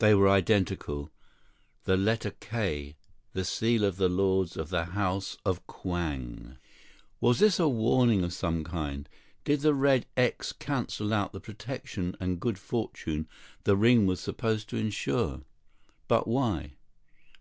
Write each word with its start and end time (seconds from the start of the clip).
They 0.00 0.16
were 0.16 0.28
identical—the 0.28 1.96
letter 1.96 2.32
"K!"—the 2.40 3.44
seal 3.44 3.84
of 3.84 3.98
the 3.98 4.08
lords 4.08 4.56
of 4.56 4.68
the 4.70 4.86
House 4.86 5.36
of 5.44 5.64
Kwang. 5.68 6.56
Was 7.20 7.38
this 7.38 7.60
a 7.60 7.68
warning 7.68 8.24
of 8.24 8.32
some 8.32 8.64
kind? 8.64 9.08
Did 9.44 9.60
the 9.60 9.72
red 9.72 10.06
"X" 10.16 10.52
cancel 10.52 11.14
out 11.14 11.32
the 11.32 11.38
protection 11.38 12.16
and 12.18 12.40
good 12.40 12.58
fortune 12.58 13.28
the 13.62 13.76
ring 13.76 14.06
was 14.08 14.18
supposed 14.18 14.68
to 14.70 14.76
insure? 14.76 15.42
But 16.08 16.26
why? 16.26 16.72